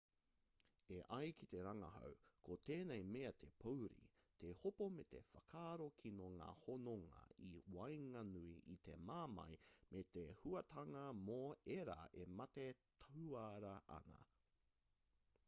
e 0.97 0.99
ai 1.15 1.29
ki 1.39 1.45
te 1.49 1.57
rangahau 1.65 2.13
ko 2.45 2.55
tēnei 2.67 3.01
mea 3.15 3.31
te 3.41 3.49
pouri 3.63 4.05
te 4.43 4.47
hopo 4.61 4.87
me 4.95 5.03
te 5.11 5.19
whakaaro 5.33 5.89
kino 6.01 6.29
ngā 6.39 6.47
hononga 6.63 7.19
i 7.47 7.49
waenganui 7.75 8.49
i 8.75 8.77
te 8.89 8.95
mamae 9.11 9.57
me 9.97 10.03
te 10.17 10.23
hauātanga 10.39 11.03
mō 11.21 11.37
ērā 11.77 11.99
e 12.25 12.25
mate 12.41 12.65
tuara 13.05 13.75
ana 14.01 14.25